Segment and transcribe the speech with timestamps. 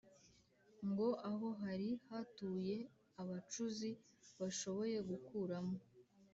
[0.89, 2.75] ngo aho hari hatuye
[3.21, 3.89] abacuzi
[4.39, 5.77] bashoboye gukuramo